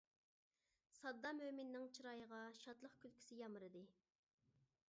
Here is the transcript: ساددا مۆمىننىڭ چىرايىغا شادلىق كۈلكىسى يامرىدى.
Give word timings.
ساددا 0.99 1.33
مۆمىننىڭ 1.41 1.85
چىرايىغا 1.99 2.41
شادلىق 2.63 2.99
كۈلكىسى 3.05 3.41
يامرىدى. 3.45 3.85